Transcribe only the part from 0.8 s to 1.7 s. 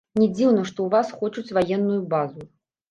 ў вас хочуць